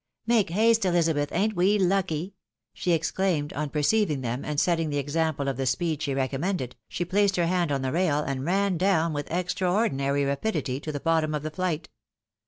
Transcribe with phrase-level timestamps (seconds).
[0.25, 2.33] "Make haste, Elizabeth, ain't we lucky?"
[2.73, 6.75] she exclaimed, on perceiving them, and setting the example of the speed she re commended,
[6.89, 10.99] she placed her hand on the rail and ran down with extraordinary rapidity to the
[10.99, 11.87] bottom of the flight.